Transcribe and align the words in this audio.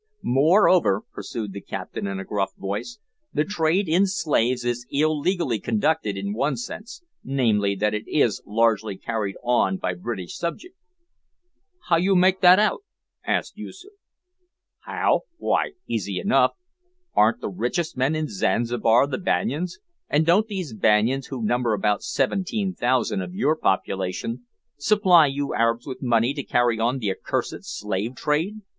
"Moreover," 0.23 1.03
pursued 1.13 1.53
the 1.53 1.61
captain, 1.61 2.07
in 2.07 2.19
a 2.19 2.25
gruff 2.25 2.55
voice, 2.57 2.97
"the 3.33 3.45
trade 3.45 3.87
in 3.87 4.07
slaves 4.07 4.65
is 4.65 4.87
illegally 4.89 5.59
conducted 5.59 6.17
in 6.17 6.33
one 6.33 6.57
sense, 6.57 7.03
namely, 7.23 7.75
that 7.75 7.93
it 7.93 8.05
is 8.07 8.41
largely 8.47 8.97
carried 8.97 9.35
on 9.43 9.77
by 9.77 9.93
British 9.93 10.35
subjects." 10.35 10.79
"How 11.87 11.97
you 11.97 12.15
make 12.15 12.41
that 12.41 12.57
out?" 12.57 12.79
asked 13.27 13.57
Yoosoof. 13.57 13.91
"How? 14.79 15.21
why, 15.37 15.73
easy 15.87 16.17
enough. 16.19 16.53
Aren't 17.13 17.39
the 17.41 17.49
richest 17.49 17.95
men 17.95 18.15
in 18.15 18.27
Zanzibar 18.27 19.05
the 19.05 19.19
Banyans, 19.19 19.77
and 20.09 20.25
don't 20.25 20.47
these 20.47 20.73
Banyans, 20.73 21.27
who 21.27 21.45
number 21.45 21.75
about 21.75 22.01
17,000 22.01 23.21
of 23.21 23.35
your 23.35 23.55
population, 23.55 24.47
supply 24.79 25.27
you 25.27 25.53
Arabs 25.53 25.85
with 25.85 26.01
money 26.01 26.33
to 26.33 26.41
carry 26.41 26.79
on 26.79 26.97
the 26.97 27.11
accursed 27.11 27.63
slave 27.65 28.15
trade? 28.15 28.61